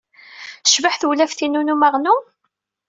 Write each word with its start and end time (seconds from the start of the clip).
Tecbeḥ 0.63 0.95
tewlaft-inu 0.97 1.61
n 1.63 1.73
umaɣnu? 1.73 2.15